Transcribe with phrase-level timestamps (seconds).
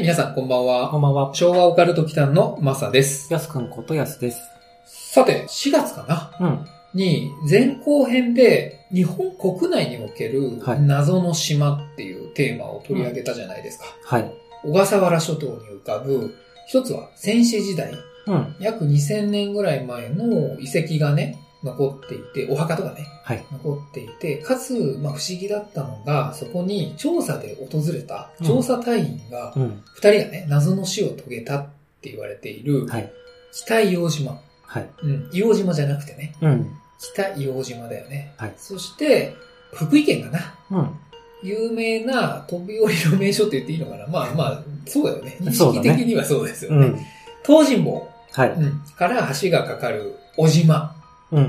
[0.00, 0.88] い、皆さんこんばんこは。
[0.98, 1.34] んばんは。
[1.34, 3.30] 昭和オカルト祈間のマサです。
[3.32, 4.40] やすくんことやすです。
[4.86, 6.46] さて、4月かな？
[6.48, 6.66] うん。
[6.94, 13.84] に、前後編で日本国内におけるはい謎の島っていうテーマを取り上げたじゃないですか。
[14.04, 14.32] はい。
[14.62, 16.34] 小笠原諸島に浮かぶ、
[16.66, 17.92] 一つは戦死時代、
[18.26, 18.56] うん。
[18.58, 23.44] 約2000年ぐらい前の遺跡がね、残っていて、お墓とかね、はい。
[23.52, 29.82] 残っていて、かつ、まあ、不思議だったのが、そこに調査で訪れたうん調査隊員が、うん。
[29.94, 31.66] 二人がね、謎の死を遂げたっ
[32.00, 33.12] て言われている、はい。
[33.52, 34.40] 北硫黄島。
[34.62, 34.88] はい。
[35.02, 36.70] うん、硫黄島じゃなくてね、うん。
[36.98, 38.32] 北硫黄島だよね。
[38.36, 39.34] はいそして、
[39.72, 40.54] 福井県かな。
[40.70, 40.96] うん。
[41.42, 45.36] 有名な飛び降りの名所って言っていいのかなまあまあ、そうだよね。
[45.40, 46.86] 認識的にはそうですよね。
[46.86, 46.98] うん。
[47.44, 48.50] 東尋坊、はい。
[48.50, 50.99] うん、から橋がかかる小島。
[51.32, 51.44] うん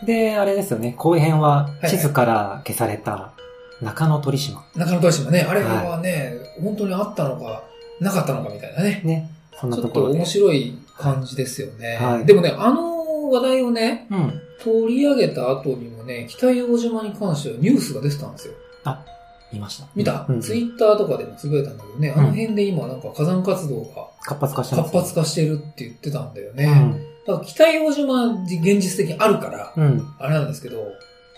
[0.00, 0.06] うん。
[0.06, 0.94] で、あれですよね。
[0.96, 3.32] 後編ははい地図から消された
[3.80, 4.64] 中野鳥島。
[4.74, 5.42] 中野鳥島ね。
[5.42, 7.64] あれはね、本当にあったのか、
[8.00, 9.02] なかったのかみたいなね。
[9.04, 9.30] ね。
[9.60, 10.12] そんなちょところで。
[10.12, 11.96] っと面白い感じですよね。
[11.96, 14.40] はいでもね、あの話題をね、うん。
[14.62, 18.54] 取り上げた後にもね、北硫黄島に関してはニュースが出てたんですよ。
[19.52, 19.86] 見ました。
[19.94, 20.40] 見た、うん。
[20.40, 26.64] ツイッターとかでもつぶやいたんだけどね、あの辺で今なんか火山活動が活発化してます活発化してるって言ってたんだよね。
[26.64, 27.11] うん。
[27.26, 30.14] だから北硫黄島現実的にあるから、うん。
[30.18, 30.84] あれなんですけど、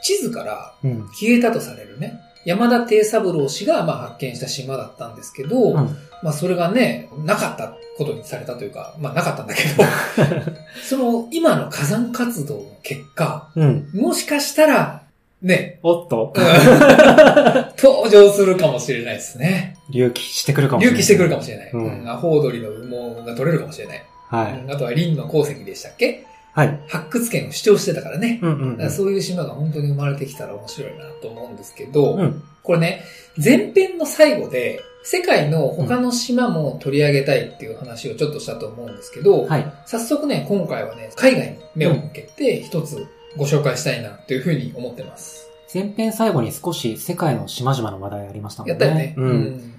[0.03, 1.09] 地図からうん。
[1.09, 5.97] 消えたとされるね、山田定三郎氏がまあ発見した島だったんですけど、うん。
[6.23, 9.85] まあそれがね、なかったことにされたというか、まあなかったんだけど、
[10.83, 13.91] その今の火山活動の結果、うん。
[13.93, 15.05] もしかしたら、
[15.45, 16.33] ね、おっと
[17.77, 19.77] 登場するかもしれないですね。
[19.93, 21.03] 隆起してくるかもしれない。
[21.03, 21.71] 隆起してくるかもしれない。
[21.73, 24.03] うんうんアホウドリの羽毛が取れるかもしれない。
[24.29, 24.61] はい。
[24.61, 26.27] うんあとはリンの鉱石でしたっけ？
[26.53, 26.81] はい。
[26.89, 28.39] 発掘権を主張してたからね。
[28.43, 32.21] うんうんだからそういう島が本当に生まれてきたら面白いなと思うんですけど、うん。
[32.21, 32.43] うん。
[32.63, 33.05] これね、
[33.43, 39.73] 前編の最後で、世界の他の島も取り上げたいっていう話をちょっとしたと思うんですけど、はい。
[39.85, 45.51] 早速ね、今回はね、海外に目を向けて一つご紹介したいなというふうに思ってます。
[45.75, 48.71] 前編最後に少し世界の島々の話題ありましたもんね。
[48.71, 49.15] やったよね。
[49.19, 49.74] うん。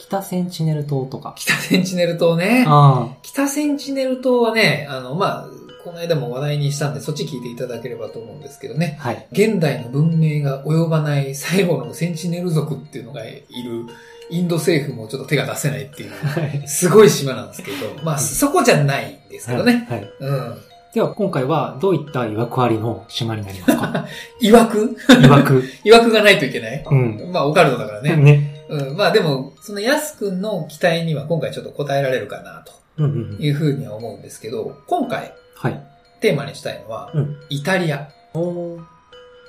[0.00, 1.34] 北センチネル島とか。
[1.36, 2.64] 北センチネル島ね。
[2.66, 5.48] あ北センチネル島はね、あの、まあ、
[5.84, 8.98] この間も話題にしたんで、そっち聞いていただければと思うんですけどね。
[9.00, 9.08] あ。
[9.08, 9.26] はい。
[9.32, 13.86] 現代の文明が及ばない最後のセンチネル族っていうのがいる、
[14.30, 16.66] インド政府もちょっと手が出せないっていう、はい。
[16.66, 19.86] すごい島なんですけど、まあ、そこじゃないんですけどね。
[19.90, 20.10] はい。
[20.20, 20.54] うん。
[20.94, 24.06] では、今回はどういった曰くありの島になりますか？
[24.42, 24.96] 曰く？
[25.08, 25.64] 曰く。
[25.84, 27.30] 曰くがないといけないうん。
[27.32, 28.16] まあ、オカルトだからね。
[28.16, 28.49] ね。
[28.70, 28.96] うん。
[28.96, 32.64] まあ、でも、そのヤスくんの期待には今回ちょっと答えられるかな、
[32.96, 33.36] うんうんうん。
[33.36, 35.86] というふうには思うんですけど、今回はい。
[36.20, 38.08] テーマにしたいのは、うんイタリア。
[38.34, 38.84] おー。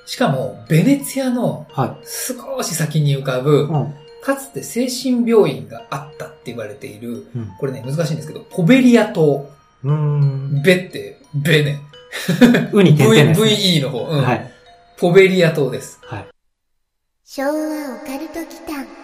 [0.06, 3.94] しかも、ベネツィアのは少し先に浮かぶい。、うん。
[4.22, 7.48] かつて精神病院があったって言われている、うん。
[7.58, 9.48] これね、難しいんですけど、ポベリア島。
[9.84, 10.62] うーん。
[10.62, 11.80] ベって、ベね。
[12.72, 13.80] ウに点々 v です、ね。
[13.80, 14.04] VE の方。
[14.04, 14.52] うんはい。
[14.98, 15.98] ポベリア島です。
[16.02, 16.26] はい。
[17.24, 17.52] 昭和オ
[18.06, 19.01] カルト祈間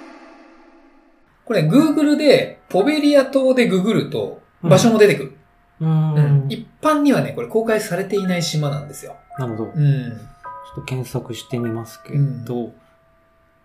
[1.48, 5.32] これ、Google で、ポベリア島でググると、うん場所も出てくる。
[5.81, 6.53] うーうんん。
[6.53, 9.14] 一般にはね、これ公開されていない島なんですよ。
[9.38, 9.70] なるほど。
[9.72, 10.06] ちょうん。
[10.12, 12.72] っと検索してみますけど、うん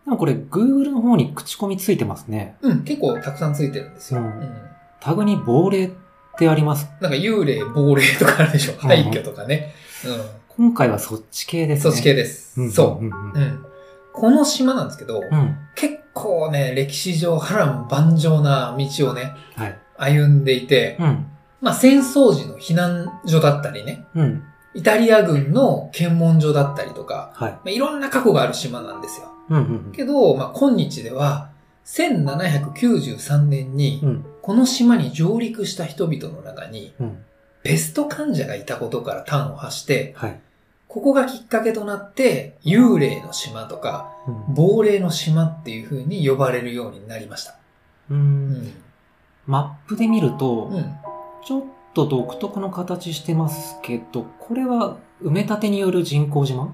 [0.06, 2.58] でもこれ Google の方に口コミついてますね。
[2.62, 4.20] うん、結構たくさんついてるんですよ。
[4.20, 4.54] ううんん。
[5.00, 5.92] タグに亡霊っ
[6.38, 6.88] てあります。
[7.02, 8.74] なんか幽霊、亡霊とかあるでしょ。
[8.74, 9.74] ん廃墟とかね。
[10.06, 10.08] う
[10.50, 11.78] 今回はそっち系でん。
[11.80, 11.92] すね。
[11.92, 12.60] そっち系です。
[12.62, 12.72] うん。
[12.72, 13.08] そうう。
[13.08, 13.66] んうん。
[14.12, 15.58] この島なんですけど、うん。
[15.76, 19.78] 結構ね、歴史上波乱万丈な道をね、はい。
[19.98, 21.28] 歩んでいて、うん。
[21.62, 24.44] まあ戦争時の避難所だったりね、うん。
[24.74, 27.52] イタリア軍の検問所だったりとか、はい。
[27.52, 29.28] まあ、いろんな過去がある島なんですよ。
[29.50, 29.58] うん。
[29.58, 29.60] う
[29.90, 29.92] ん。
[29.92, 31.50] けど、まあ今日では、
[31.86, 34.26] 1793年にう、ん。
[34.42, 37.18] この島に上陸した人々の中に、うん。
[37.64, 40.40] ペスト患者がいたことから端を発して、はい。
[40.94, 47.56] ここがきっかけとなって、幽霊の島とか、うん亡霊の島っていう風に呼ばれるようになりました。
[48.12, 48.14] う。
[48.14, 48.74] うんん。
[49.48, 50.96] マップで見ると、うん。
[51.44, 51.64] ちょっ
[51.96, 56.72] と独特の形してますけど、これは埋め立てによる人工島？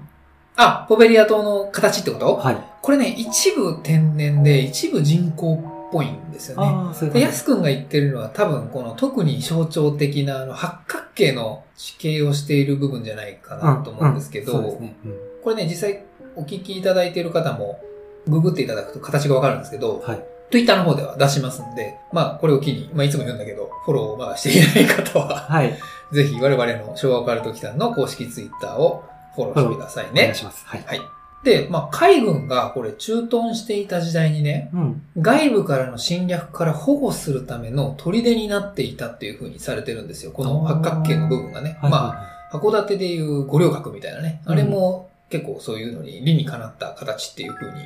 [0.56, 2.36] あ、ポベリア島の形ってこと？
[2.36, 2.56] はい。
[2.82, 6.66] これね、一部天然で、一部人工っぽいんですよね。
[6.66, 14.96] ああ、そういうで、感ヤス君が言ってるのは多分この特に象徴的なあの八角形の地形をしている部分じゃないかなと思うんですけど、ね。
[15.04, 16.04] うんこれね、実際
[16.36, 17.80] お聞きいただいている方も
[18.26, 20.24] ググっていただくと形がわかるんですけど、はい。
[20.50, 25.78] Twitter の方では出しますんで、まあこれを機に、まあいつも言うんだけど、フォローをまだしていない方は、はい。
[26.12, 30.34] ぜひ我々の昭和オカルト機関の公式 Twitter をフォローしてくださいねお願い。
[30.34, 30.66] します。
[30.66, 30.84] はい。
[30.84, 31.19] はい。
[31.44, 35.02] で、まあ海軍がこれ駐屯していた時代にね、うん。
[35.16, 40.32] 外部からの侵略から保護するための砦になっていたっていう風にされてるんですよ。
[40.32, 41.78] この八角形の部分がね。
[41.80, 41.90] はい。
[41.90, 44.42] まあ、函館でいう五稜郭みたいなね。
[44.44, 47.78] うんあれも結構そういうのに理にかなった形っていう風に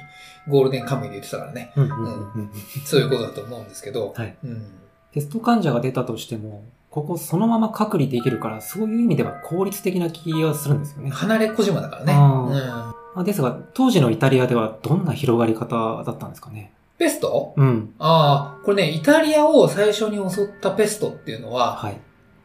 [0.48, 1.72] ゴールデンカムイで言ってたからね。
[2.86, 4.14] そういうことだと思うんですけど。
[4.16, 4.34] はい。
[4.42, 4.66] うん。
[5.12, 11.10] テスト患者が出たとしても、ここそのまま隔離できるから、そういう意味では効率的な気がするんですよね。
[11.10, 12.12] 離れ小島だからね。
[12.14, 12.93] あうん。
[13.14, 16.72] まあですが、当時のイタリアではどんな広がり方だったんですかね？
[16.98, 17.54] ペスト？
[17.56, 17.94] うん。
[17.98, 22.00] ああ、これね、イタリアを最初に襲ったペストっていうのは、はい。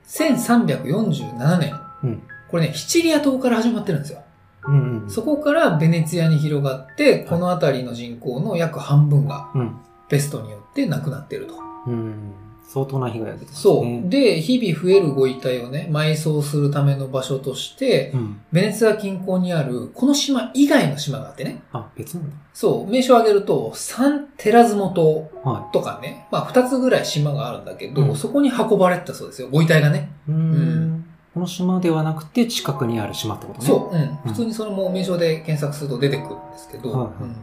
[0.07, 1.79] 1347年。
[2.03, 2.23] うん。
[2.49, 4.21] これね、シチリア島から始まってるんですよ。
[4.65, 5.09] うんうん。
[5.09, 9.77] そこからベネツィアに広がって、この辺りの人口の約半分がうん。
[10.09, 11.53] ペストによって亡くなっていると。
[11.87, 12.33] うん。
[12.71, 13.83] 相当な被害が出てますそう。
[13.83, 14.03] ね。
[14.05, 18.41] で、日々増えるご遺体をね、埋葬するための場所として、うん。
[18.51, 21.63] ベネツィア近郊にある、この島以外の島があってね。
[21.73, 22.35] あ、別なんだ。
[22.53, 30.11] そう、名称を挙げると、サンテラズモ島はとかね、まあ二つぐらい島があるんだけど、うんそこに運ばれてたそうですよ、ご遺体がね。
[30.27, 30.31] い。
[30.31, 31.05] うーん。
[31.33, 33.65] この島ではなくて近くにある島ってことね。
[33.65, 34.31] そう、うん。
[34.31, 37.35] 普通にそれも名称で検索すると出てくるんですけど、はいはいうん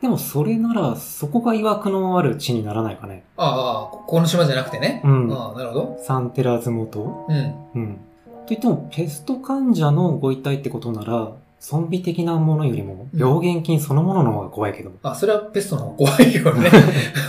[0.00, 3.24] でもそれなら、そこが曰くのある地にならないかね。
[3.36, 5.02] ああ、ここの島じゃなくてね。
[5.04, 5.32] うん。
[5.32, 5.98] ああ、なるほど。
[6.02, 7.54] サンテラズモ島うん。
[7.74, 8.00] うん。
[8.46, 14.96] といっても、ペスト患者のご遺体ってことなら、ゾンビ的なものよりも、病原菌そのものの方が怖いけども。
[15.02, 16.70] あ、それはペストの方が怖いよね。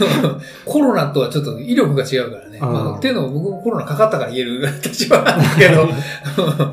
[0.66, 2.58] コロナとはちょっと威力が違うからね。
[2.62, 5.86] うんまあ、っていうのも僕もコロナかかったから言える立場なんですけど、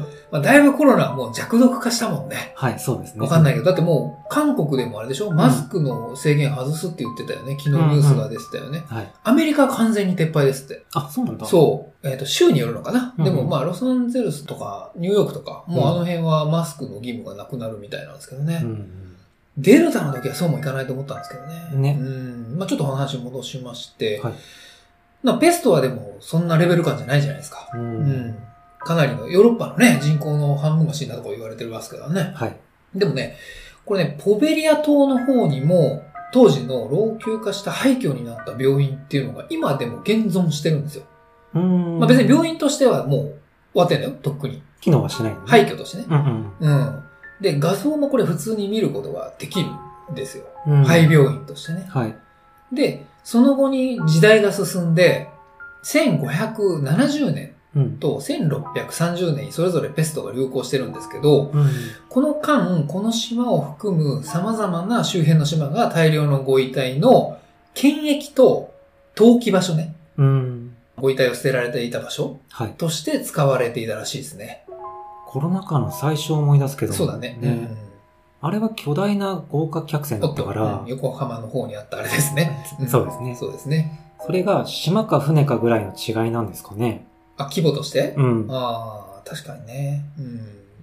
[0.30, 2.52] まあ、だいぶコロナはもう弱毒化したもんね。
[2.54, 3.20] はい、そうですね。
[3.20, 5.30] わかんないけど、だってもう、韓国でもあれでしょ？
[5.30, 7.56] マスクの制限外すって言ってたよね。
[7.58, 8.84] 昨日ニュースが出てたよね。
[8.88, 9.12] はい。
[9.24, 10.84] アメリカは完全に撤廃ですって。
[10.94, 11.46] あ、そうなんだ。
[11.46, 12.08] そう。
[12.08, 18.60] えっ、と、州によるのかな、うんでもまあ、ロサンゼルスとか、ニューヨークとか、もうあの辺はマスクの義務がなくなるみたいなんですけどね。
[18.62, 19.16] うんうん。
[19.56, 21.94] デルタの時はそうもいかないと思ったんですけどね。
[21.94, 22.56] ねうん。
[22.58, 24.20] まあちょっと話戻しまして。
[24.20, 24.34] はい
[25.20, 27.68] まあペストはでもそんなレベル感じゃないじゃないですか。
[27.74, 27.76] う。
[27.76, 28.38] うんん。
[28.80, 32.32] かなりの、ヨーロッパのね、人口の半分が死んだとこ言われてますからね。
[32.34, 32.56] はい。
[32.94, 33.36] でもね、
[33.84, 41.04] これね、ポベリア島の方にも、当時の老朽化した廃墟になった病院っていうのが今でも現存してるんですよ。
[41.54, 41.98] うん。
[41.98, 43.34] まあ別に病院としてはもう終
[43.74, 44.62] わってんだよ、とっくに。
[44.80, 45.46] 機能はしないのね。
[45.46, 46.04] 廃墟としてね。
[46.08, 46.78] うんうん。
[46.78, 47.02] うん。
[47.40, 49.68] で、画像もこれ普通に見ることができる
[50.12, 50.44] んですよ。
[50.66, 50.84] うん。
[50.84, 51.86] 廃病院としてね。
[51.88, 52.14] はい。
[52.72, 55.28] で、その後に時代が進んで、
[55.84, 57.57] 1570年うん。
[58.00, 61.68] と1630年にそれぞれペストが流行してるんですけど、うん。
[62.08, 67.38] この間、この島を含む様々な周辺の島が大量のご遺体の
[67.74, 68.74] 検疫と
[69.14, 69.94] 投棄場所ね。
[70.16, 70.74] うん。
[70.96, 72.72] ご遺体を捨てられていた場所はい。
[72.72, 74.64] として使われていたらしいですね。
[75.26, 77.38] コロナ禍の最初を思い出すけどもそうだね。
[77.42, 77.88] うん
[78.40, 82.64] あれは巨大な豪華客船だおったからうん、横浜の方にあったあれですね。
[82.80, 84.14] ん そうですねそうですね。
[84.24, 87.07] それが島か船かぐらいの違いなんですかね。
[87.38, 88.46] あ、規模として、うん。
[88.50, 90.04] ああ、確かにね。
[90.18, 90.40] うん。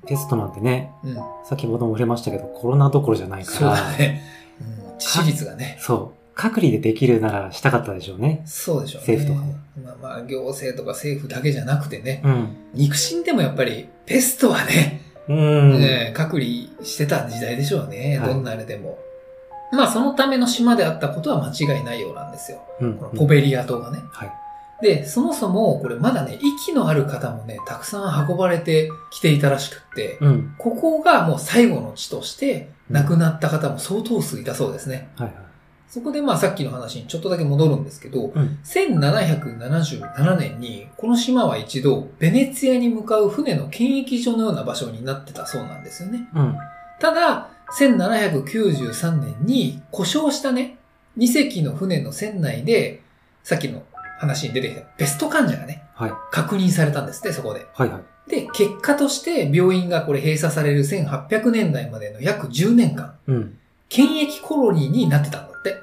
[0.08, 1.18] テストなんてね、うん。
[1.44, 3.58] 先ほども触れましたけど、コロナどころじゃないから。
[3.58, 4.24] そうだね。
[4.62, 4.98] うん。
[4.98, 5.78] 致死率がね。
[5.80, 6.26] そう。
[6.36, 8.44] 隔離でできるならしたかったでしょうね。
[8.46, 9.16] そうでしょうね。
[9.16, 12.22] 政府とかもまあまあ、行政とか政府だけじゃなくてね。
[12.24, 12.56] うん。
[12.74, 15.80] 肉親でもやっぱり、ペストはね、うん。
[15.80, 18.20] ね隔離してた時代でしょうね。
[18.20, 19.00] はいどんなあれでも。
[19.72, 22.62] まあ、そのための島であったことは間違いないようなんですよ。
[22.80, 22.98] うん。
[22.98, 24.00] このポベリア島がね。
[24.12, 24.32] はい。
[24.82, 30.56] で、そもそも、これまだね、息のある方もね、たくさん運ばれてきていたらしくって、うん。
[30.58, 35.10] ここがもう最後の地として、亡くなった方も相当数いたそうですね。
[35.16, 35.36] はいはい。
[35.88, 38.60] そこでまあさっきの話にちょっとだけ戻るんですけど、うん。
[38.66, 46.28] 1777年に、この島は一度、ベネツィアに向かう船の検疫所のような場所になってたそうなんですよね。
[46.36, 46.58] うん。
[47.00, 50.78] ただ、1793年に故障したね、
[51.18, 53.02] 2隻の船の船内で、
[53.44, 53.84] さっきの
[54.18, 56.12] 話に出てきたペスト患者がね、はい。
[56.32, 57.68] 確認されたんですって、そこで。
[57.74, 58.30] はいはい。
[58.30, 63.58] で、結果として病院がこれ閉鎖される1800年代までの約10年間、うん。
[63.88, 65.82] 検疫コロニーになってたんだって。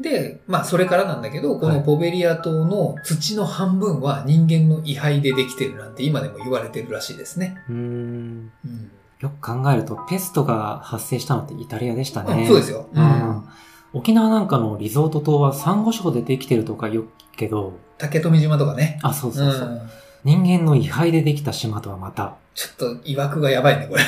[0.00, 7.56] で、まあそれからなんだけど、こはいのポベリア島の土の半分は人間の遺灰でできてるなんて今でも言われてるらしいですね。
[7.68, 8.52] うーん。
[8.64, 8.90] うん。
[9.20, 12.42] よく考えると、ペストが発生したのってイタリアでしたね。
[12.42, 12.88] うんそうですよ。
[12.92, 13.00] う。
[13.00, 13.44] ん。
[13.92, 18.98] 沖縄なんかのリゾート島はサンゴ礁でできてるとか言うけど、竹富島とかね。
[19.02, 19.68] あ、そううそうそう。
[19.68, 19.80] ん。
[20.24, 24.02] 人間の位牌でできた島とはまた、ちょっと、曰くがやばいね、これ。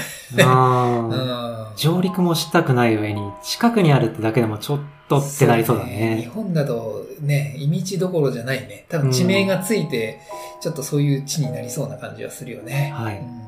[0.44, 1.76] あ うーん。
[1.76, 6.30] 上陸もしたくない上に、近くにあるってだけでもちょっとってなりそうだ日ね。
[6.34, 8.84] 本だとね、意味地どころじゃないね。
[8.88, 10.20] 多分地名がついて、
[10.60, 12.92] ちょっとそういう地になりそうな感じはするよね。
[12.94, 13.42] はいうん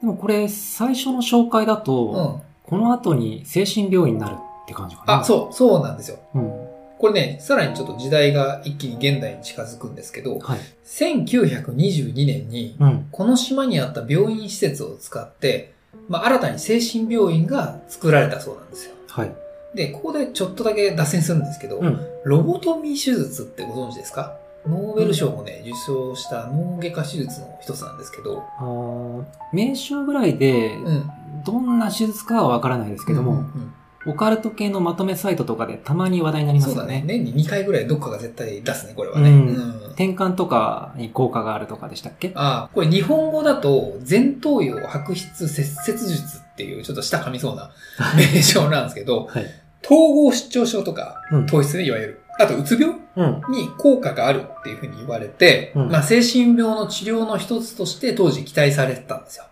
[0.00, 2.42] でもこれ、最初の紹介だと、うん。
[2.68, 5.20] この後に精神病院になるって感じかな。
[5.20, 6.18] あ、そう、そうなんですよ。
[6.34, 6.38] う。
[6.38, 6.50] うん。
[6.98, 10.58] これね、さらにちょっと時代が一気に現代に近づくんですけど、はい。
[10.86, 13.08] 1922年に、うん。
[13.10, 15.74] この島にあった病院施設を使って、
[16.08, 18.94] まあ、新たに精神病院が作られたそうなんですよ。
[19.08, 19.32] はい。
[19.74, 22.00] で、ここでちょっとだけ脱線するんですけど、うん。
[22.24, 24.36] ロボトミー手術ってご存知ですか？
[24.66, 31.10] ノーベル賞もね、受賞した脳外科手術の一つなんですけど、あー名称ぐらいで、うん。
[31.44, 33.74] どんな手術かはわからないですけども、うんうん
[34.06, 36.80] オカルト系のまとめサイトとかでたまに話題になりますよね。
[36.80, 37.02] そうだね。
[37.06, 39.30] 年に2回ぐらいどっかが絶対出すね、これはね。
[39.30, 42.32] うんうん転換とかに効果があるとかでしたっけ？
[42.34, 47.70] ああ、これ日本語だと、前頭葉白質切切術っていう、ちょっと舌噛みそうな
[48.16, 49.44] 名称なんですけど、はい。
[49.84, 51.46] 統合失調症とか、うん。
[51.46, 52.20] 糖質ね、いわゆる。
[52.40, 53.42] あと、うつ病うん。
[53.54, 59.44] に効果があるっていうふうに言われて、うんまあ、精神病の治療の一つとして当時期待されてたんですよ。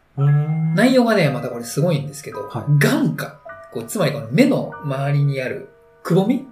[0.75, 2.85] 内容がね、またこれすごいんですけど、はい
[3.73, 5.69] こうつまりこの目の周りにある
[6.03, 6.47] くぼみ？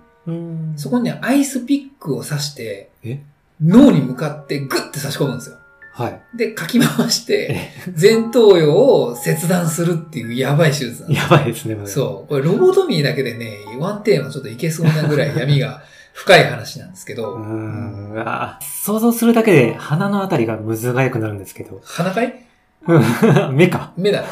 [0.76, 3.20] そこにね、アイスピックを刺して、え？
[3.62, 5.56] 脳に向かってグッて差し込むんですよ。
[5.92, 6.20] はい。
[6.34, 12.28] で、かき回して、前頭葉を切断するっていうやばい手術なんですやばいですね、これそう。
[12.28, 15.82] これロボトミーだけでね、ワンテーマちょっといけそうなぐらい闇が
[16.14, 18.12] 深い話なんですけど、うーん。
[18.12, 21.80] うわ想像するだけで鼻のあたりがむずがゆくなるんですけど。
[21.84, 22.46] 鼻かい？
[22.86, 22.98] う
[23.52, 23.92] ん目か。
[23.96, 24.22] 目だ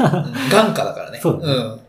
[0.50, 1.18] 眼下だからね。
[1.20, 1.80] そうだねん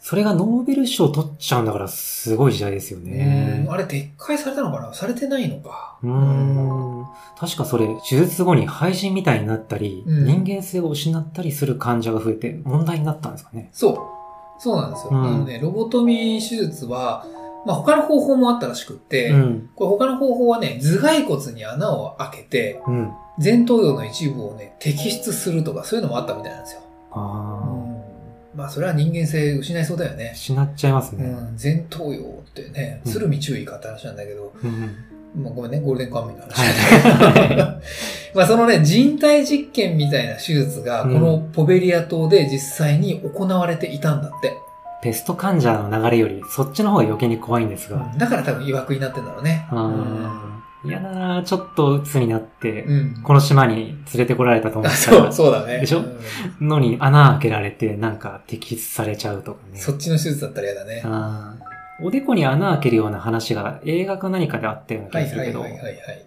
[0.00, 3.72] それがノーベル賞取っちゃうんだからすごい時代ですよねうん。
[3.72, 4.94] あれ、撤回されたのかな？
[4.94, 5.98] されてないのか。
[6.02, 7.06] うーん。
[7.36, 13.70] 確かそれ、手術後に廃人みたいになったり、うん人間性を失ったりする患者が増えて問題になったんですかね。
[13.72, 14.62] そう。
[14.62, 15.10] そうなんですよ。
[15.12, 17.26] うんあのね、ロボトミー手術は、
[17.66, 19.70] まあ他の方法もあったらしくって、うん。
[19.74, 23.12] これ他の方法はね、頭蓋骨に穴を開けて、うん。
[23.42, 26.80] 前頭葉の一部をね、摘出するとか、そういうのもあったみたいなんですよ。
[27.10, 27.57] あうん
[28.58, 30.16] まあ、それは人間性失いそうだよあ。
[30.16, 30.32] ね。
[30.34, 31.26] 失っちゃいますね。
[31.26, 35.42] うん、前頭葉ってね、うん鶴見注意かって話なんだけど、うん。
[35.44, 36.54] もうごめんね、ゴールデンカムイの話。
[36.56, 37.80] は
[38.34, 44.52] まあそのね、人体実験みたいな手術が、こうんのポベリア島で実際に行われていたんだって。
[45.02, 48.12] ペスト患者の流れより、そっちの方が余計に怖いんですが。
[48.16, 49.68] だから多分曰くになってんだろうね。
[49.70, 50.47] うん。
[50.84, 53.22] 嫌だなちょっと鬱になって、うん。
[53.22, 55.80] この島に連れてこられたと思あったらそう、そうだね。
[55.80, 55.98] でしょ？
[55.98, 59.78] うんのに穴開けられて、なんか摘出されちゃうとかね。
[59.78, 61.02] そっちの手術だったら嫌だね。
[62.00, 65.64] おでこに穴開けるような話が映画か何かであったような気はいがするけど。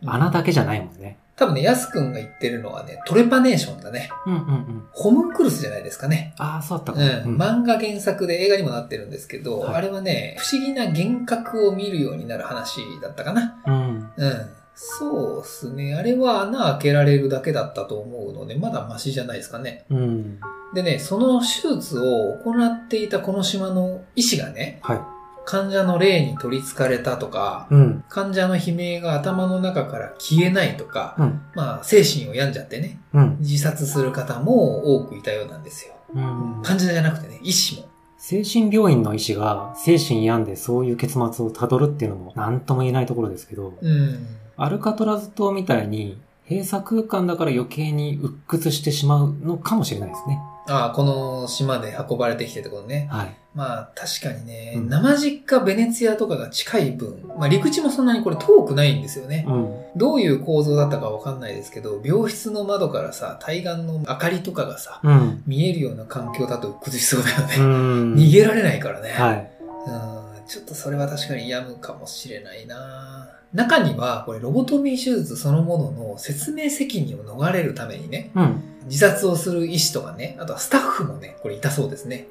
[0.05, 1.17] 穴だけじゃないもんね。
[1.37, 4.11] 多分ね、ヤス君が言ってるのはね、トレパネーションだね。
[4.27, 4.83] うんうんうん。
[4.91, 6.35] ホムンクルスじゃないですかね。
[6.37, 7.25] ああ、そうだったうかな。
[7.25, 7.63] ん。
[7.63, 13.55] 漫画原作で映画にもなってるんですけど、はいあれはね、不思議な幻覚を見るようになる話だったかな。
[13.65, 13.80] うん。
[14.21, 14.49] うん。
[14.75, 15.95] そうっすね。
[15.95, 19.85] あれは穴開けられるだけだったと思うので、まだマシじゃないですかね。
[19.89, 20.39] うん。
[20.73, 25.01] でね、その手術を行っていたこの島の医師がね、はい。
[25.43, 28.03] 患者の霊に取り憑かれたとか、うん。
[28.09, 31.41] 患者の悲鳴が頭の中から消えないとか、うん。
[31.55, 33.37] まあ、精神を病んじゃってね、うん。
[33.39, 35.95] 自殺する方も多くいたようなんですよ。
[36.13, 36.61] うん。
[36.63, 37.90] 患者じゃなくてね、医師も。
[38.23, 44.27] 精神病院の医師が精神病んでそういう結末をたどるっていうのも何とも言えないところですけど、うん。
[44.57, 50.39] アルカトラズ島みたいに閉鎖空間だから余計に鬱屈してしまうのかもしれないですね。
[50.67, 53.07] ああ、この島で運ばれてきてってことね。
[53.11, 53.35] はい。
[53.53, 59.45] まあ、確かにね、うん生実家ベネツィアとかが近い分、まあ陸地もそんなにこれ遠くないんですよね。
[59.47, 59.75] うん。
[59.95, 65.43] どういう構造だったかわかんないですけど、病室の窓からさ、対岸の明かりとかがさ、うん。
[65.45, 67.57] 見えるような環境だと崩しそうだようね。
[67.57, 68.15] ん。
[68.15, 69.09] 逃げられないからね。
[69.09, 69.51] はい。
[69.87, 70.45] うん。
[70.47, 78.63] ちょっとそれは確かに病むかもしれないな中には、これロボトミー手術そのものの説明責任を逃れるためにね、うん。
[78.85, 82.27] 自殺をする医師とかね、あとはスタッフもね、これいたそうですね。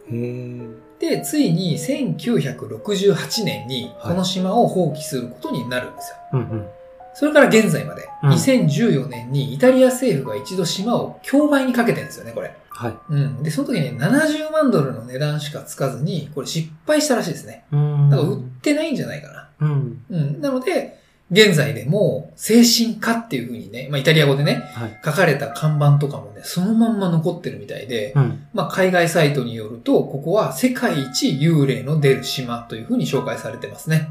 [0.99, 6.17] で、ついに1968年にこの島を放棄することになるんですよ。
[6.33, 6.67] うんうん。
[7.15, 12.55] それから現在まで、うん2014年にイタリア政府が一度島を競売にかけてるんですよね、これ。
[12.69, 12.95] はい。
[13.09, 13.43] うん。
[13.43, 17.65] で、その時に70万ドルの値段しかつかずに、これ失敗したらしいですね。
[17.73, 19.49] うんだから売ってないんじゃないかな。
[19.61, 20.05] うん。
[20.11, 20.41] うん。
[20.41, 21.00] なので、
[21.31, 25.01] 現在でも精神科っていう風にね、まあイタリア語でね、はい。
[25.05, 28.47] 書かれた看板とかもね、そのまんま残ってるみたいで、うん。
[28.53, 34.09] まあ海外サイトによると、ここは世界一幽霊の出る島という風に紹介されてますね。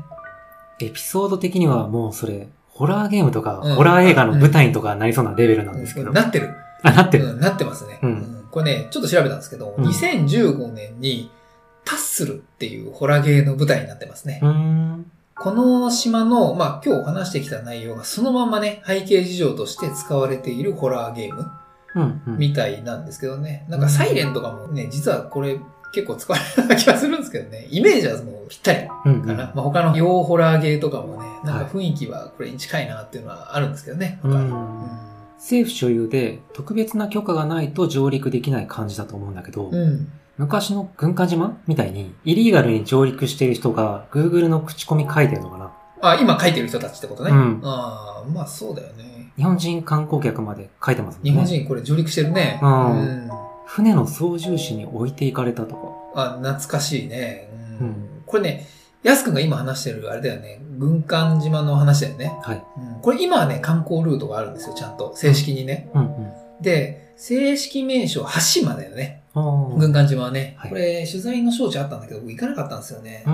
[0.80, 6.14] エピソード的にはもうそれ、ホラーゲームとか、うんホラー映画の舞台とかなりそうなレベルなんですけど。
[6.14, 6.52] なってる。
[6.84, 7.26] あ、なってる。
[7.26, 11.30] うん、なってますね、うんこれね、ちょっと調べたんですけど、うん2015年に
[11.84, 14.40] タッスルっていうホラーゲーの舞台になってますね。
[14.42, 15.12] うーん。
[15.42, 21.50] この島の、まあ今日話してきた内容がそのままね、背景事情として使われているホラーゲーム
[21.96, 22.38] うん、うん。
[22.38, 23.66] みたいなんですけどね。
[23.68, 25.60] なんかサイレンとかもね、実はこれ
[25.94, 27.68] 結構使われるような気がするんですけどね。
[27.72, 29.38] イメージはもうぴったりかうん、うん。
[29.38, 29.52] な。
[29.56, 34.20] まあ他の洋ホラーゲーとかもね、なんか雰囲気はこれに近いなっていうのはあるんですけどね。
[34.22, 40.12] 他にうん政府所有で特別な許可がないと上陸できない感じだと思うんだけど、うん。
[40.40, 47.32] 昔の軍艦島みたいに、イリーガルに上陸している人が Google の口コミ書いてるのかなあ、今書いてる人たちってことね。
[47.32, 49.34] うんああ、まあそうだよね。
[49.36, 51.30] 日本人観光客まで書いてますね。
[51.30, 52.58] 日本人これ上陸してるね。
[52.64, 53.30] うんうん
[53.66, 55.76] 船の操縦士に置いていかれたと
[56.16, 56.32] か。
[56.36, 57.50] あ、懐かしいね。
[57.82, 58.68] うんうんこれね、
[59.04, 60.62] ヤス君が今話してるあれだよね。
[60.78, 62.40] 軍艦島の話だよね。
[62.44, 62.64] はい。
[62.78, 65.14] うんこれ今はね、観光ルートがあるんですよ、ちゃんと。
[65.18, 65.90] 正式にね。
[65.94, 66.32] うんうん。
[66.62, 69.24] で、正式名称、羽島だよね。
[69.78, 70.56] 軍艦島はね。
[70.58, 73.26] はいこれ、取材の招致あったんだけど、僕行かなかったんですよね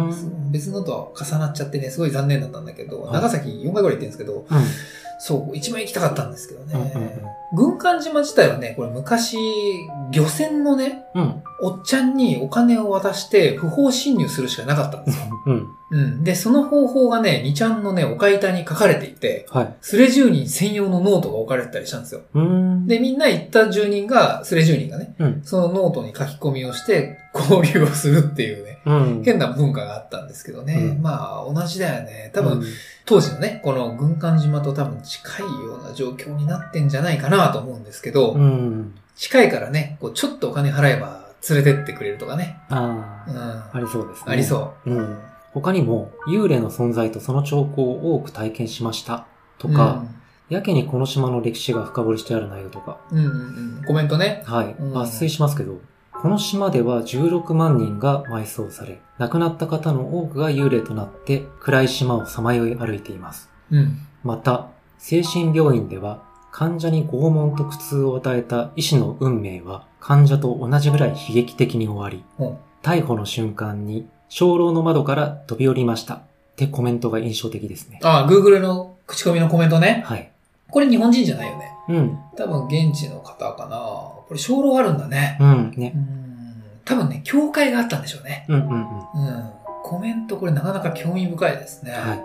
[0.51, 4.45] 別のとは重なっちゃってね、すごい残念だったんだけど、はい長崎4回ぐらい行ってるんですけど、うん。
[5.19, 7.21] そう、一番行きたかったんですけどうんうんね。
[7.53, 9.37] 軍艦島自体はね、これ昔、
[10.11, 11.05] 漁船のね。
[11.61, 15.25] おっちゃんにお金を渡して不法侵入するしかなかったんですよ。
[15.45, 15.67] うん。
[15.91, 16.23] うん。
[16.23, 19.73] で、その方法がね、2ちゃんのね、お買い板に書かれていて、はい。
[19.79, 22.21] スレ住人専用のノートが置かれてたりしたんですよ。
[22.85, 25.41] で、みんな行った住人が、スレ住人がね、うん。
[25.43, 29.23] そのノートに書き込みをして交流をするっていうね、うん。
[29.23, 30.75] 変な文化があったんですけどね。
[30.75, 32.31] うんまあ、同じだよね。
[32.33, 32.63] 多分、うん
[33.07, 38.95] 当時のね、この軍艦島と多分近いような状況になってんじゃないかなと思うんですけど、うん。
[39.15, 42.57] 近いからね、こうちょっとお金払えば連れてってくれるとかね。
[42.69, 42.79] あ
[43.27, 43.37] うん。
[43.37, 44.35] あ、あありそうですね。
[44.35, 44.89] りそう。
[44.89, 45.19] うん。
[45.53, 49.27] 他にも、幽霊の存在とその兆候を多く体験しました。
[49.59, 50.03] とか、
[50.49, 52.97] やけにこの島の歴史が深掘りしてある内容とか。
[53.11, 53.31] うん、うん、うん
[53.77, 53.83] うん。
[53.85, 54.43] コメントね。
[54.45, 54.75] はい。
[54.77, 55.79] うん抜粋しますけど、
[56.25, 63.47] この島では16万人が埋葬され、亡くなった方の多くが幽霊となって暗い島をさまよい歩いています。
[63.69, 63.99] うん。
[64.23, 76.15] また、精神病院では患者に拷問と苦痛を与えた医師の運命は患者と同じぐらい悲劇的に終わり、うん逮捕の瞬間に鐘楼の窓から飛び降りました。
[76.15, 76.21] っ
[76.55, 77.99] てコメントが印象的ですね。
[78.01, 80.01] あ、Google の口コミのコメントね。
[80.07, 80.31] はい。
[80.71, 81.71] これ日本人じゃないよね。
[81.89, 82.19] うん。
[82.35, 84.14] 多分現地の方かな。
[84.27, 85.37] これ、鐘楼あるんだね。
[85.39, 85.71] うん。
[85.75, 85.97] ねう。
[85.97, 86.63] ん。
[86.83, 88.45] 多分ね、教会があったんでしょうね。
[88.49, 88.77] うんうんうん。
[88.77, 89.49] うん。
[89.83, 91.91] コメントこれなかなか興味深いですね。
[91.91, 92.23] はい。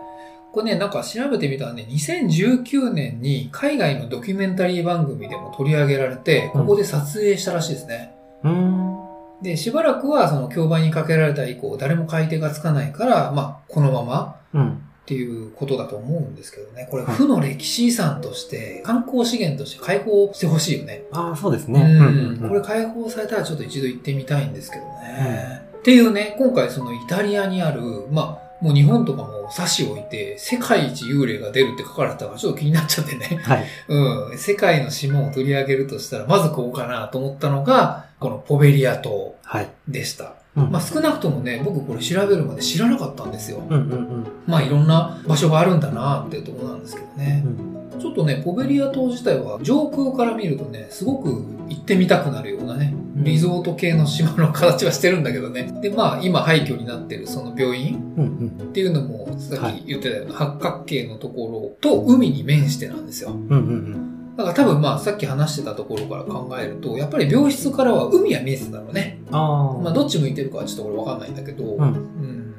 [0.52, 8.14] これね、なんか調べてみたらね、2019年に海外のドキュメンタリー番組でも取り上げられて、ここで撮影したらしいですね。
[8.42, 9.00] うーん。
[9.42, 14.82] で、しばらくはその競売にかけられた以降、誰も買い手がつかないから、まあ、このままうん。
[15.10, 16.86] っていうことだと思うんですけどね。
[16.88, 21.02] これ、はい負の歴史遺産として、観光資源として開放してほしいよね。
[21.10, 21.80] ああ、そうですね。
[21.80, 22.48] うん。
[22.48, 25.62] これ開放されたらちょっと一度行ってみたいんですけどね。
[25.78, 33.40] っていうね、今回そのイタリアにある、まあ、もう日本とかも差し置いて、世界一幽霊が出るって書かれてたからちょっと気になっちゃってね。
[33.42, 33.64] はい。
[33.88, 34.38] うん。
[34.38, 39.68] 世界の島を取り上げるとしたら、まずここかなと思ったのが、このポベリア島はい。
[39.88, 40.34] でした。
[40.56, 43.62] うんまあ少なくともね、僕これ調べるまで知らなかったんですよ。
[43.68, 44.26] うんうんうん。
[44.46, 47.48] まあいろんな場所があるんだなっていうところなんですけどねう。
[47.96, 55.70] んちょっとね、ポベリア島自体は上空から見るとね、すごく行ってみたくなるようなね、リゾート系の島の形はしてるんだけどね。
[55.82, 58.24] で、まあ今廃墟になってるその病院うん
[58.58, 63.30] うんっていうのも、さはいっき言ってたような八角形のところと海に面してなんですよ。
[63.30, 69.20] うんうんだから多分まあさっき話してたところから考えると、やっぱり病室からは海は見えてたろうね。
[69.28, 69.34] うん。
[69.34, 69.78] ああ。
[69.78, 71.86] まあどっち向いてるかはちょっとこれわかんないんだけど、うんう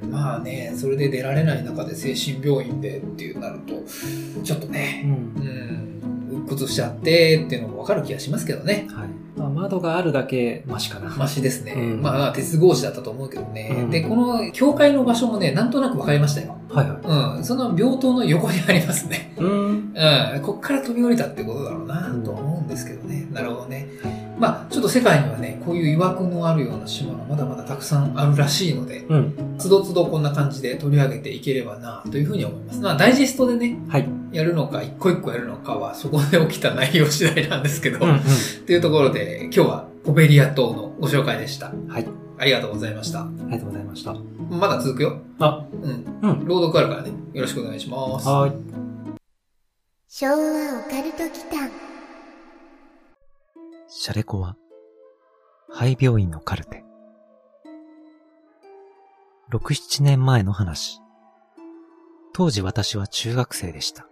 [0.07, 3.73] んまあね、それで出られない中で精神病院でっていうなると、
[4.43, 5.09] ちょっとうね、ん。
[6.31, 8.87] うん、鬱屈しちゃってっていうのもわかる気がしますけどね。
[8.91, 9.09] はい。
[9.35, 11.09] まあ、窓があるだけマシかな。
[11.15, 11.73] マシですね。
[11.73, 13.75] うんまあ、鉄格子だったと思うけどね。
[13.79, 16.57] うんで、この教会の場所もね、なんとなくわかりましたよ。
[16.69, 19.33] はいはうん、その病棟の横にありますね。
[19.37, 19.41] い。
[19.41, 19.93] うん。
[19.95, 23.27] うん、こっから飛び降りたってことだろうな、と思うんですけどね。
[23.31, 23.87] なるほどね。
[24.41, 29.55] まあ、ちょっと世界にはね、こういう曰くのあるような島がまだまだたくさんあるらしいので、うん。
[29.59, 32.79] つどつどこんな感じで取り上げていければな、というふうに思います。
[32.79, 34.09] まあ、ダイジェストでね、はい。
[34.31, 38.17] やるのか、一個一個やるのかは、そこで起きた内容次第なんですけど、うんうん。
[38.17, 38.21] っ
[38.65, 41.71] ていうところで、今日はポベリア島のご紹介でした。
[41.87, 42.07] はい。
[42.39, 43.19] ありがとうございました。
[43.21, 44.15] ありがとうございました。
[44.49, 45.19] まだ続くよ。
[45.37, 46.05] あ、うん。
[46.27, 46.45] うん。
[46.47, 47.11] 朗読あるからね。
[47.33, 48.27] よろしくお願いします。
[48.27, 48.71] はーい。
[50.07, 50.37] 昭和オ
[50.89, 51.90] カルト祈間
[53.93, 54.55] シャレコは、
[55.69, 56.85] 廃病院のカルテ。
[59.51, 61.01] 6、7年前の話。
[62.31, 64.07] 当時私は中学生でした。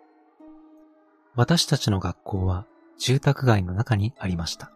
[1.34, 4.74] 私たちの学校は住宅街の中にありました。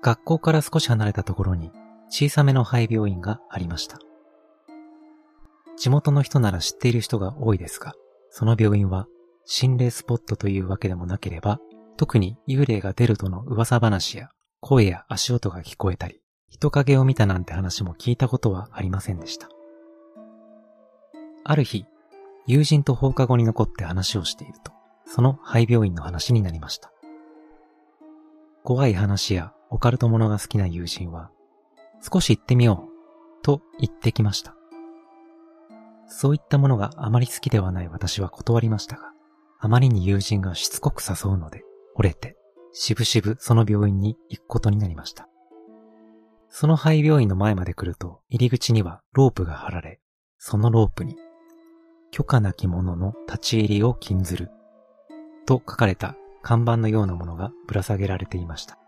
[0.00, 1.70] 学校から少し離れたところに
[2.08, 3.98] 小さめの廃病院がありました。
[5.76, 7.92] 地元の人なら知っている人が多いですが、
[8.30, 9.06] その病院は
[9.44, 11.60] 心霊スポットというわけでもなければ、
[11.96, 14.30] 特に幽霊が出るとの噂話や
[14.60, 19.48] 声や足音が聞こえたり、人影を見たなんて話も聞いたことはありませんでした。
[21.44, 21.84] ある日、
[22.46, 24.72] 友人と放課後に残って話をしていると、
[25.06, 26.90] その廃病院の話になりました。
[28.62, 31.30] 怖い話やオカルトものが好きな友人は、
[32.00, 34.54] 少し行ってみよう、と言ってきました。
[36.08, 39.12] そういったものがあまり好きではない私は断りましたが、
[39.58, 41.62] あまりに友人がしつこく誘うので、
[41.94, 42.36] 折れて、
[42.72, 45.28] しぶしぶその病院に行くことになりました。
[46.48, 50.00] その廃病院の前まで来ると、入り口にはロープが張られ、
[50.38, 51.16] そのロープに、
[52.10, 54.50] 許可なき者の立ち入りを禁ずる、
[55.46, 58.78] と書かれた看板のようなものがぶら下げられていました。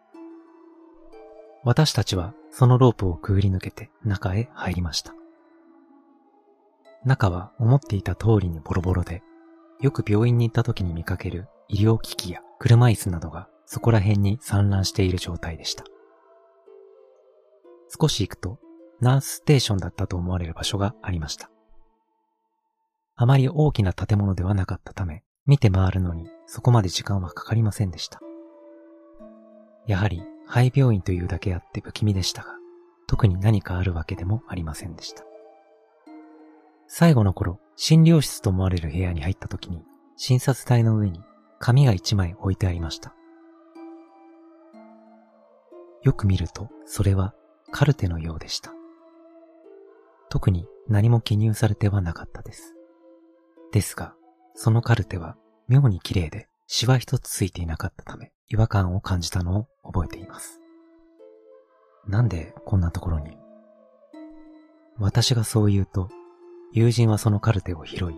[1.65, 5.15] 私たちはそのロープをくぐり抜けて中へ入りました。
[7.05, 9.23] 中は思っていた通りにボロボロで、
[9.81, 15.85] よく病院に行った時に見かける医療機器や車椅子などがそこら辺に散乱している状態でした。
[18.01, 18.59] 少し行くと、
[19.01, 21.51] ナースステーションだったと思われる場所がありました。
[23.15, 28.21] あまり大きな建物ではなかったため、見て回るのにそこまで時間はかかりませんでした。
[29.87, 32.57] やはり廃病院というだけあって不気味でしたが、
[33.07, 35.25] 特に何かあるわけでもありませんでした。
[36.89, 39.85] 最後の頃、診療室と思われる部屋に入った時に、
[40.17, 41.21] 診察台の上に
[41.59, 43.15] 紙が一枚置いてありました。
[46.03, 47.35] よく見ると、それは
[47.73, 48.73] カルテのようでした。
[50.29, 52.75] 特に何も記入されてはなかったです。
[53.73, 54.15] ですが、
[54.55, 55.37] そのカルテは
[55.69, 60.61] 妙に綺麗で、シワ一つついていなかったため、違和感を感じたのを覚えています。
[62.07, 63.37] なんでこんなところに？
[64.99, 66.09] 私がそう言うと、
[66.73, 68.15] 友人はそのカルテを拾い、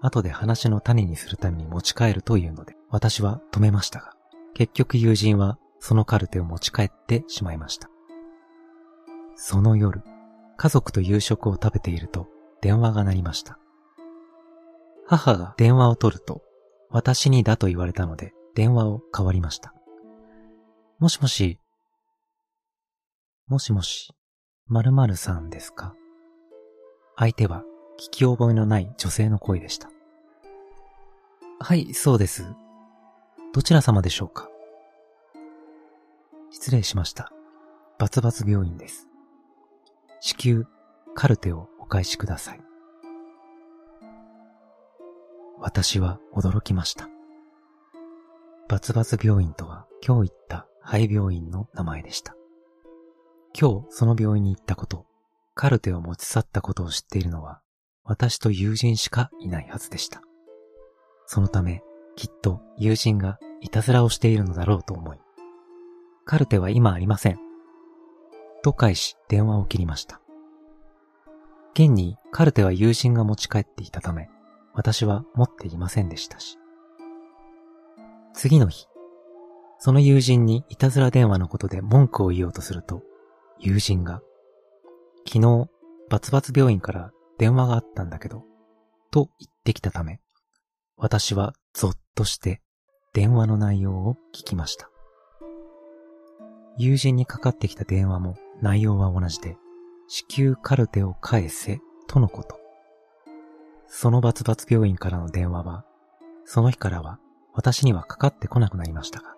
[0.00, 4.12] 後で話の種にするために持ち帰るというので、私は止めましたが、
[4.54, 7.88] 結局友人はそのカルテを持ち帰ってしまいました。
[9.34, 10.02] その夜、
[10.58, 12.28] 家族と夕食を食べていると
[12.60, 13.58] 電話が鳴りました。
[15.06, 16.42] 母が電話を取ると、
[16.90, 19.74] 私にだと言われたので電話を代わりました。
[20.98, 21.58] もしもし、
[23.48, 24.12] もしもし、
[24.68, 25.94] 〇〇さんですか？
[27.16, 27.64] 相手は
[27.98, 29.90] 聞き覚えのない女性の声でした。
[31.58, 32.44] はい、そうです。
[33.54, 34.48] どちら様でしょうか？
[36.50, 37.30] 失礼しました。
[37.98, 39.08] バツバツ病院です。
[40.20, 40.64] 至急、
[41.14, 42.60] カルテをお返しください。
[45.58, 47.10] 私は驚きました。
[48.70, 52.34] バツバツ病院とは今日言った廃病院の名前でした。
[53.52, 55.04] 今日その病院に行ったこと、
[55.54, 57.60] カルテを持ち去ったことを知っているのは
[58.02, 60.22] 私と友人しかいないはずでした。
[61.26, 61.82] そのため、
[62.16, 65.18] きっと友人がいたずらをしているのだろうと思い、
[66.24, 67.38] カルテは今ありません。
[68.62, 70.20] と返し電話を切りました。
[71.74, 74.28] 現にカルテは友人が持ち帰っていたため、
[74.74, 76.58] 私は持っていませんでしたし。
[78.34, 78.86] 次の日、
[79.78, 83.02] その友人にいたずら電話のことで文句を言おうとすると、
[83.58, 84.22] 友人が、
[85.26, 85.68] 昨日、
[86.08, 88.44] バツバツ病院から電話があったんだけど、
[89.10, 90.20] と言ってきたため、
[90.96, 92.60] 私はゾッとして
[93.12, 94.88] 電話の内容を聞きました。
[96.78, 99.56] 友人にかかってきた電話も内容は同じで、
[100.08, 102.58] 至急カルテを返せ、とのこと。
[103.86, 105.84] そのバツバツ病院からの電話は、
[106.44, 107.18] その日からは
[107.52, 109.34] 私にはかかってこなくなりましたが、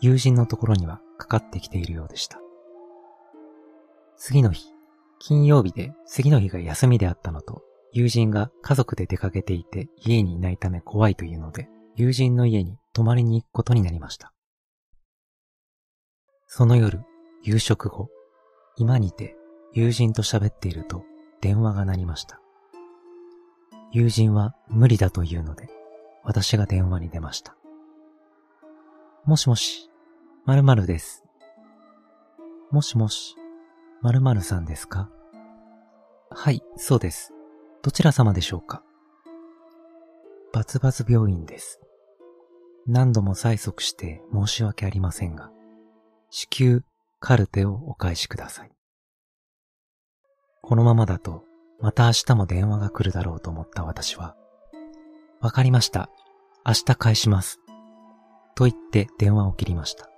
[0.00, 2.40] 友人のところにはかかってきているようでした。
[4.16, 4.72] 次の日、
[5.18, 14.32] 金曜日で次の日が休みであったのと、友人が家族で出かけていて家にいないため怖いというので、友人の家に泊まりに行くことになりました。
[16.46, 17.02] その夜、
[17.42, 18.08] 夕食後、
[18.76, 19.36] 今にて
[19.72, 21.04] 友人と喋っていると
[21.40, 22.40] 電話が鳴りました。
[23.92, 25.70] 友人は無理だというので、
[26.22, 27.56] 私が電話に出ました。
[29.24, 29.90] もしもし、
[30.44, 31.24] 〇〇です。
[32.70, 33.36] もしもし、
[34.02, 35.08] 〇〇さんですか？
[36.30, 37.32] はい、そうです。
[37.86, 38.82] どちら様でしょうか？
[40.52, 41.78] バツバツ病院です。
[42.88, 45.52] 何度も催促して申し訳ありませんが、
[46.28, 46.82] 至急
[47.20, 48.72] カルテをお返しください。
[50.62, 51.44] このままだと、
[51.80, 54.34] また明日も電話が来るだろうと思った私は、
[55.40, 56.10] わかりました。
[56.66, 57.60] 明日返します。
[58.56, 60.10] と言って電話を切りました。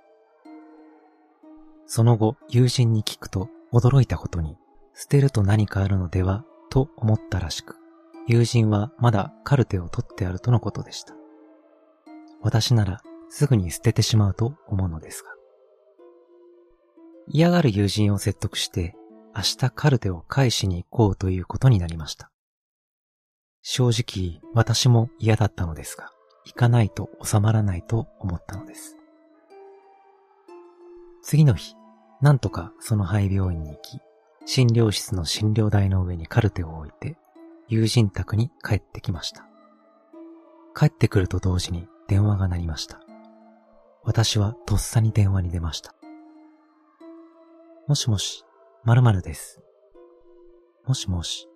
[1.85, 4.57] その後、友人に聞くと驚いたことに、
[4.95, 6.43] 捨てると何かあるのでは？
[6.69, 7.75] と思ったらしく、
[8.27, 11.15] 友人はまだカルテを取ってあるとのことでした。
[12.41, 15.29] 私ならすぐに捨ててしまうと思うのですが。
[17.27, 18.95] 嫌がる友人を説得して、
[19.35, 22.31] 明日カルテを返しに行こうということになりました。
[23.61, 26.11] 正直、私も嫌だったのですが、
[26.45, 28.97] 行かないと収まらないと思ったのです。
[31.21, 31.75] 次の日、
[32.21, 33.99] なんとかその廃病院に行き、
[34.51, 37.19] 診療室の診療台の上にカルテを置いて、
[37.67, 39.45] 友人宅に帰ってきました。
[40.75, 42.99] 帰ってくると同時に電話が鳴りました。
[44.03, 45.93] 私はとっさに電話に出ました。
[47.87, 48.43] もしもし、
[48.85, 49.61] 〇〇です。
[50.83, 51.47] もしもし、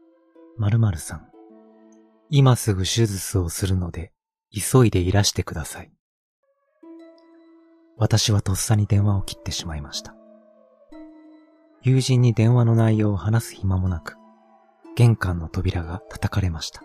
[0.60, 1.28] 〇〇さん。
[2.30, 4.12] 今すぐ手術をするので、
[4.52, 5.92] 急いでいらしてください。
[7.98, 10.14] 私はとっさに電話を切ってしまいました。
[11.86, 14.16] 友人に電話の内容を話す暇もなく、
[14.96, 16.82] 玄関の扉が叩かれました。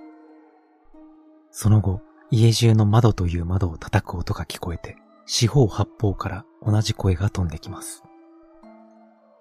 [1.53, 2.01] その後、
[2.33, 8.03] 家中の窓という窓を叩く音が聞こえて、四方八方から同じ声が飛んできます。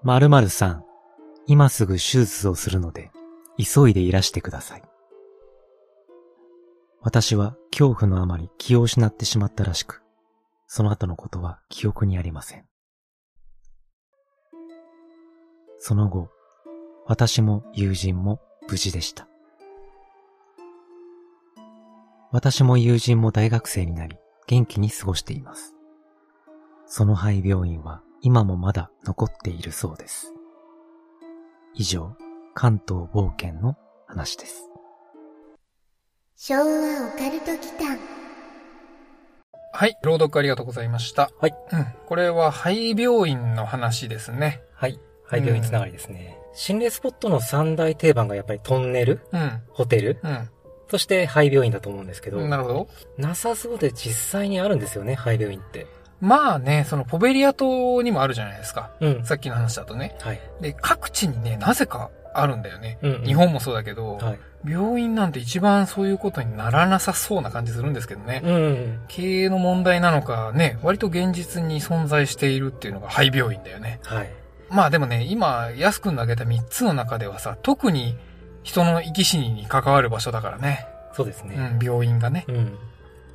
[0.04, 0.84] 〇〇さん、
[1.48, 3.10] 今すぐ手術をするので、
[3.58, 4.84] 急いでいらしてください。
[7.02, 10.04] 私は恐怖のあまり気を失ってしまったらしく、
[10.68, 12.66] その後のことは記憶にありません。
[15.80, 16.30] その後、
[17.06, 19.28] 私も友人も無事でした。
[22.32, 25.74] 私も友人も大学生になり、元気に過ごしています。
[26.86, 30.34] その廃病院は今もまだ残っているそうです。
[31.74, 32.16] 以上、
[32.54, 34.70] 関東冒険の話です。
[36.36, 37.98] 昭和オカルト祈間
[39.74, 39.96] はい。
[40.04, 41.30] 朗読ありがとうございました。
[41.40, 41.56] はい。
[41.72, 41.86] うん。
[42.08, 44.62] これは廃病院の話ですね。
[44.74, 45.00] はい。
[45.28, 46.38] 廃病院つながりですね。
[46.54, 49.62] 心霊スポットの三大定番がやっぱりトンネル、うん。
[49.70, 50.50] ホテル、うん。
[50.90, 52.88] そして廃病院だと思うんですけど、なるほど。
[53.18, 55.86] なさそうで実際にあるんですよね、廃病院って。
[56.20, 58.92] まあね、そのポベリア島にもあるじゃないですか。
[59.02, 59.24] うん。
[59.24, 60.16] さっきの話だとね。
[60.20, 60.42] はい。
[60.62, 62.98] で、各地にね、なぜかあるんだよね。
[63.02, 63.24] うん、うん。
[63.24, 64.40] 日本もそうだけど、はい。
[64.66, 68.42] 病院なんて一番そういうことにならなさそうな感じするんですけどね。
[68.44, 69.00] うんうん。
[69.08, 74.00] 経営の問題なのかね、割と現実に存在しているっていうのが廃病院だよね。
[74.04, 74.30] はい。
[74.70, 78.16] まあでもね、今、安くんの挙げた3つの中ではさ、特に
[78.64, 80.88] 人の生き死にに関わる場所だからね。
[81.14, 81.56] そうですね。
[81.80, 82.46] うん、病院がね。
[82.48, 82.78] うん。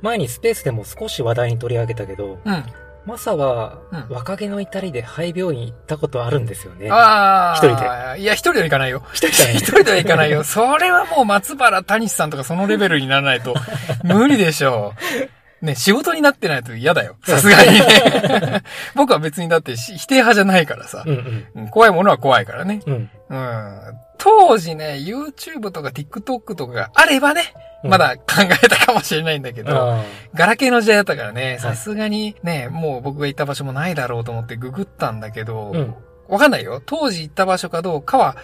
[0.01, 2.63] 前にスペースでも少し話題に取り上げたけど、うん。
[3.05, 6.89] マサはうん若気の至りで廃病院行ったことあるんですよね。
[6.89, 7.55] ああ。
[7.57, 8.21] 一人で。
[8.21, 9.03] いや、一人では行かないよ。
[9.11, 10.43] 一人じゃない一人では行かないよ。
[10.43, 13.55] それはもう松原谷さんとかそのレベルにならないと
[14.03, 15.42] 無理でしょう。
[15.63, 17.15] ね、仕事になってないと嫌だよ。
[17.23, 18.63] さすがにね。
[18.95, 21.09] 僕は別にだってし否定派じゃないからさう。
[21.09, 21.47] んうん。
[21.55, 22.81] うん怖いものは怖いからね。
[22.85, 23.09] うん。
[23.29, 23.79] うん。
[24.17, 35.95] 当時ね、YouTube とか TikTok とかがあればね、うんまだ考えたかもしれないんだけど、あガラケーの時代だったからね、さすがにね、もう僕が行った場所もないだろうと思ってググったんだけど、ーうん。
[36.29, 36.81] わかんないよ。
[36.85, 38.37] 当時行った場所かどうかは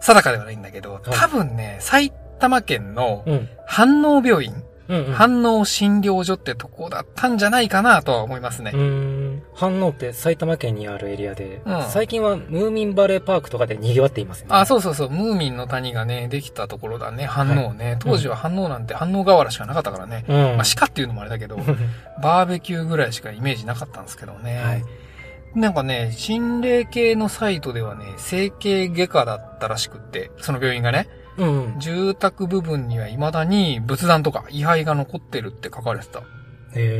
[0.00, 3.48] 定かではないんだけど、い多分ね、埼玉県のうん。
[3.66, 5.12] 反応病院、うん、うん。
[5.12, 8.72] 反応診療所ってとこだったんじゃないかなとは思いますね。
[9.54, 14.54] 反応って埼玉県にあるエリアで、うん最近はムーミンバレーパークとかで賑わっていますよね。
[14.54, 17.96] あ、そうそうそう、ムーミンの谷がね、できたところだね、反応ね。
[18.00, 20.24] 当時は反応なんて反応河原しかなかったからね。
[20.28, 20.32] う。
[20.32, 20.56] うん。
[20.56, 21.56] まあ、鹿っていうのもあれだけど、
[22.22, 24.62] バーベキューぐらいしかイメージなかったんですけどね。
[24.62, 24.84] はい
[25.54, 31.74] なんかね、心霊系のサイトではね、整形外科だったらしくって、その病院がね、うん。
[31.78, 36.22] 住宅部分には未だに仏壇とか位牌が残ってるって書かれてた。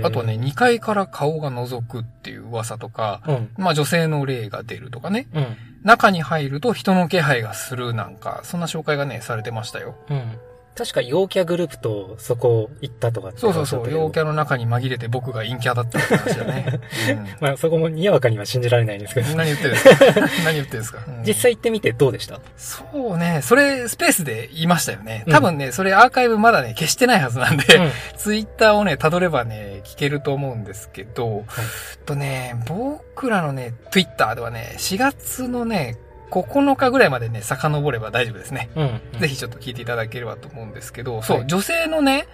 [0.05, 3.51] あとはね、、2階から顔が覗くっていう噂とか、うん。
[3.57, 5.57] まあ女性の霊が出るとかね、うん。
[5.83, 9.97] 中に入ると人の気配がするなんか、そんな紹介がね、されてましたよ。
[10.11, 10.38] うん。
[10.75, 14.23] 確か陽キャグループとそこ行ったとかそうそうそう、陽キャ。
[14.23, 16.81] ャの中に紛れて僕が陰キャだったって話だね。
[17.41, 19.37] まあそこもにわかには信じられないんですけどうん、。
[19.37, 20.05] 何言ってるんですか？
[20.45, 22.41] 何言ってるんですか、うん実際行ってみてどうでした？
[22.57, 25.25] そうね、それスペースで言いましたよね。
[25.31, 27.65] 多分ね、それアーカイブまだね、消してないはずなんで、
[28.17, 35.97] ツイッターをね、辿ればね、聞けると思うんですけど、えっとね、僕らのね、ツイッターではね、4月のね、
[36.33, 38.71] 9日ぐらいまでね、遡れば大丈夫ですね。
[38.75, 39.01] うん。
[39.14, 39.21] うん。
[39.21, 42.27] ぜひちょっと聞いていただければと思うんですけど、そう、はい女性のね、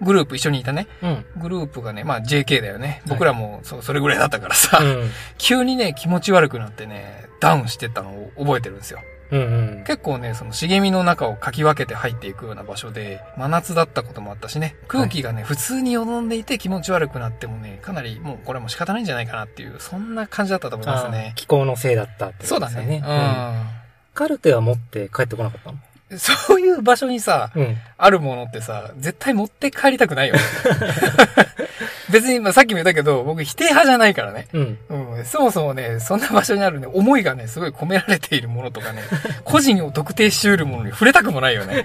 [0.00, 1.24] グループ、一緒にいたね、うん。
[1.36, 3.02] グループがね、まあ JK だよね。
[3.06, 5.10] い僕らもそそれぐらいだったからさ、うん。
[5.38, 9.00] 急にね、気持ち悪くなってね、ダウンしてったのを覚えてるんですよ。
[9.32, 9.84] うんうん。
[9.84, 21.36] 結構ね、その茂みの中をかき分けて入っていくような場所で、真夏だったこともあったしね、空気がね、普通によどんでいて気持ち悪くなってもね、かなりもうこれはもう仕方ないんじゃないかなっていう、そんな感じだったと思いますあねー。
[21.36, 23.04] 気候のせいだったってそうだことですよね。
[23.04, 23.66] うん。
[24.14, 25.78] カルテは持って帰ってこなかったの？
[26.10, 26.18] うん。
[26.18, 27.76] そういう場所にさ、うん。
[27.96, 30.40] あるものってさ、絶対持って帰りたくないよね。
[32.12, 34.48] 別に、まあ、さっきも言ったけど、僕否定派じゃないからね。
[34.52, 34.78] うん。
[34.90, 39.02] うん、そもそもね、そんな場所にあるね、思いがね、すごい込められているものとかね、
[39.44, 41.84] 個人を特定しうるものに触れたくもないよね。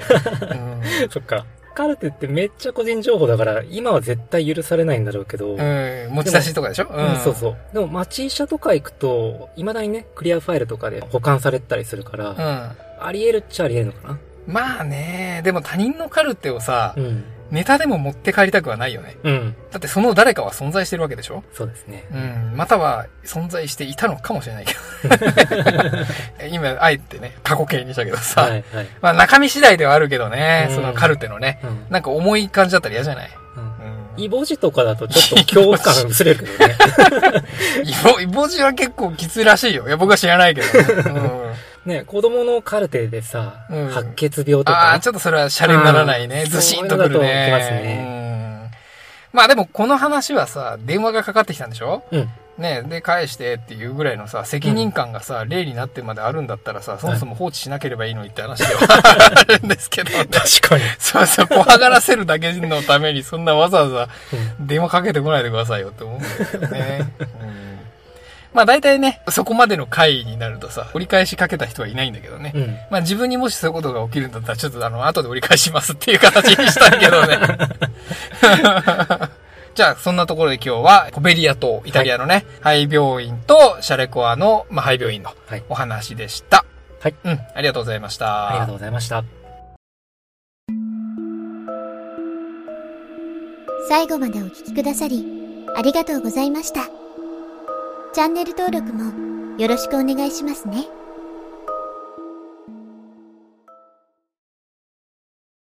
[0.51, 0.55] う
[1.05, 1.45] んそっか。
[1.75, 6.87] カルテってめっちゃ個人情報だから、今は絶対許されないんだろうけど、うん、持ち出しとかでしょ？
[6.89, 7.55] うん、そうそう。
[7.71, 12.37] でも、町医者とか行くと、未だにね、クリアファイルとかで保管されてたりするから、うん。
[12.37, 12.71] うん。
[12.99, 17.23] あり得るっちゃあり得るのかなまあね、でも他人のカルテをさ、うん。
[17.51, 19.15] ネタでも持って帰りたくはないよね。
[19.23, 19.55] うん。
[19.71, 21.43] だってその誰かは存在してるわけでしょ？
[21.53, 22.05] そうですね。
[22.13, 22.53] うん。
[22.57, 24.79] または存在していたのかもしれないけど。
[26.51, 28.41] 今、あえてね、過去形にしたけどさ。
[28.43, 28.87] はい、はい。
[29.01, 31.59] まあ中身次第ではあるけどね、うんそのカルテのね。
[31.63, 31.85] うん。
[31.89, 33.29] なんか重い感じだったら嫌じゃない？
[34.19, 36.75] イボジとかだとちょっと恐怖感薄れるけどね。
[37.85, 39.87] イボ、イボジは結構きついらしいよ。
[39.87, 40.73] いや、僕は知らないけどね。
[41.05, 41.53] うん
[41.87, 46.43] ね、子供のカルテでさ、うん白血病とああ、か、ちょっとそれはシャレにならないね。
[46.43, 47.47] うんずしんとくるね。
[47.49, 48.37] きますねうん
[49.33, 52.03] まあでもこの話はさ、電話がかかってきたんでしょ？
[52.11, 52.29] うん。
[52.57, 58.81] ねで、返してっていうぐらいのさ、責任感がさ、例になってまであるんだったらさ、そもそも放置しなければいいのにって話では
[59.37, 60.25] あるんですけどね。
[60.25, 60.83] 確かに。
[60.97, 64.09] そうそう、怖がらせるだけのために、そんなわざわざ
[64.59, 67.07] 電話かけてこないでくださいよって思うんですけどね。
[67.41, 67.66] うん
[68.53, 72.51] まあ大体ね、そこまでの回になるとさ、折り返しかけた人はいないんだけどね。
[72.55, 72.67] うん。
[72.89, 77.39] まあ自分にもしそういうことが起きるんだったら、ちょっとあの、後で折り返しますっていう形にしたいけどね。
[79.75, 86.65] じゃあ、そんなところで今日は、コベリア島、イタリアのね、肺病院とシャレコアの、まあ、肺病院のはいお話でした。
[86.99, 87.15] はい。
[87.23, 88.49] うん、ありがとうございました。
[88.49, 89.23] ありがとうございました。
[93.87, 95.25] 最後までお聞きくださり、
[95.75, 97.06] ありがとうございました。
[98.17, 100.87] チャンネル登録もよろしくお願いしますね。